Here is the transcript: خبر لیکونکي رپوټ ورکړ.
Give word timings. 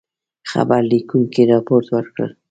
خبر 0.51 0.81
لیکونکي 0.91 1.43
رپوټ 1.51 1.83
ورکړ. 1.95 2.27